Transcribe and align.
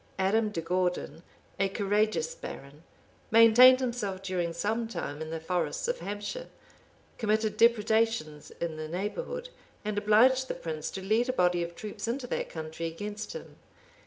[]Adam 0.27 0.49
de 0.49 0.61
Gourdon, 0.61 1.21
a 1.59 1.69
courageous 1.69 2.33
baron, 2.33 2.81
maintained 3.29 3.79
himself 3.81 4.23
during 4.23 4.51
some 4.51 4.87
time 4.87 5.21
in 5.21 5.29
the 5.29 5.39
forests 5.39 5.87
of 5.87 5.99
Hampshire, 5.99 6.47
committed 7.19 7.55
depredations 7.55 8.49
in 8.59 8.77
the 8.77 8.87
neighborhood, 8.87 9.49
and 9.85 9.99
obliged 9.99 10.47
the 10.47 10.55
prince 10.55 10.89
to 10.89 11.03
lead 11.03 11.29
a 11.29 11.33
body 11.33 11.61
of 11.61 11.75
troops 11.75 12.07
into 12.07 12.25
that 12.25 12.49
country 12.49 12.87
against 12.87 13.33
him. 13.33 13.57